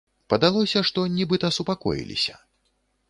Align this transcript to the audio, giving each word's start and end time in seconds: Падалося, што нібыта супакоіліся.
Падалося, 0.33 0.79
што 0.89 1.03
нібыта 1.17 1.53
супакоіліся. 1.59 2.35